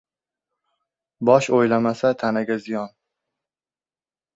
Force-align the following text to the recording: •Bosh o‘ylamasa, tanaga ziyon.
•Bosh 1.31 1.51
o‘ylamasa, 1.59 2.13
tanaga 2.25 2.61
ziyon. 2.67 2.95